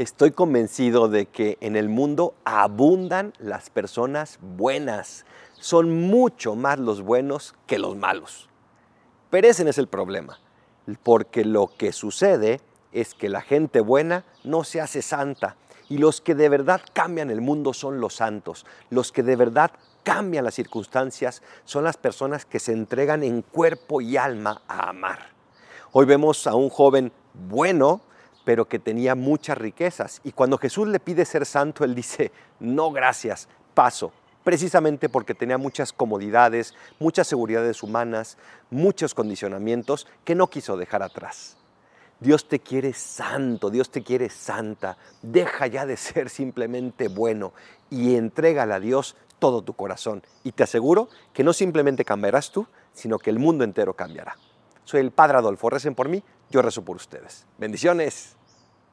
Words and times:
Estoy 0.00 0.30
convencido 0.30 1.08
de 1.08 1.26
que 1.26 1.58
en 1.60 1.76
el 1.76 1.90
mundo 1.90 2.32
abundan 2.46 3.34
las 3.38 3.68
personas 3.68 4.38
buenas. 4.40 5.26
Son 5.58 6.08
mucho 6.08 6.54
más 6.56 6.78
los 6.78 7.02
buenos 7.02 7.54
que 7.66 7.78
los 7.78 7.98
malos. 7.98 8.48
No 9.30 9.38
es 9.40 9.76
el 9.76 9.88
problema, 9.88 10.40
porque 11.02 11.44
lo 11.44 11.66
que 11.66 11.92
sucede 11.92 12.62
es 12.92 13.12
que 13.12 13.28
la 13.28 13.42
gente 13.42 13.80
buena 13.80 14.24
no 14.42 14.64
se 14.64 14.80
hace 14.80 15.02
santa 15.02 15.56
y 15.90 15.98
los 15.98 16.22
que 16.22 16.34
de 16.34 16.48
verdad 16.48 16.80
cambian 16.94 17.30
el 17.30 17.42
mundo 17.42 17.74
son 17.74 18.00
los 18.00 18.14
santos. 18.14 18.64
Los 18.88 19.12
que 19.12 19.22
de 19.22 19.36
verdad 19.36 19.70
cambian 20.02 20.46
las 20.46 20.54
circunstancias 20.54 21.42
son 21.66 21.84
las 21.84 21.98
personas 21.98 22.46
que 22.46 22.58
se 22.58 22.72
entregan 22.72 23.22
en 23.22 23.42
cuerpo 23.42 24.00
y 24.00 24.16
alma 24.16 24.62
a 24.66 24.88
amar. 24.88 25.28
Hoy 25.92 26.06
vemos 26.06 26.46
a 26.46 26.54
un 26.54 26.70
joven 26.70 27.12
bueno, 27.34 28.00
pero 28.50 28.66
que 28.66 28.80
tenía 28.80 29.14
muchas 29.14 29.56
riquezas. 29.56 30.20
Y 30.24 30.32
cuando 30.32 30.58
Jesús 30.58 30.88
le 30.88 30.98
pide 30.98 31.24
ser 31.24 31.46
santo, 31.46 31.84
él 31.84 31.94
dice, 31.94 32.32
no 32.58 32.90
gracias, 32.90 33.48
paso, 33.74 34.12
precisamente 34.42 35.08
porque 35.08 35.36
tenía 35.36 35.56
muchas 35.56 35.92
comodidades, 35.92 36.74
muchas 36.98 37.28
seguridades 37.28 37.84
humanas, 37.84 38.38
muchos 38.68 39.14
condicionamientos 39.14 40.08
que 40.24 40.34
no 40.34 40.48
quiso 40.48 40.76
dejar 40.76 41.04
atrás. 41.04 41.58
Dios 42.18 42.48
te 42.48 42.58
quiere 42.58 42.92
santo, 42.92 43.70
Dios 43.70 43.88
te 43.92 44.02
quiere 44.02 44.28
santa. 44.28 44.96
Deja 45.22 45.68
ya 45.68 45.86
de 45.86 45.96
ser 45.96 46.28
simplemente 46.28 47.06
bueno 47.06 47.52
y 47.88 48.16
entrégale 48.16 48.74
a 48.74 48.80
Dios 48.80 49.14
todo 49.38 49.62
tu 49.62 49.74
corazón. 49.74 50.24
Y 50.42 50.50
te 50.50 50.64
aseguro 50.64 51.08
que 51.32 51.44
no 51.44 51.52
simplemente 51.52 52.04
cambiarás 52.04 52.50
tú, 52.50 52.66
sino 52.94 53.20
que 53.20 53.30
el 53.30 53.38
mundo 53.38 53.62
entero 53.62 53.94
cambiará. 53.94 54.36
Soy 54.82 55.02
el 55.02 55.12
Padre 55.12 55.38
Adolfo, 55.38 55.70
recen 55.70 55.94
por 55.94 56.08
mí, 56.08 56.20
yo 56.50 56.62
rezo 56.62 56.84
por 56.84 56.96
ustedes. 56.96 57.46
Bendiciones. 57.58 58.39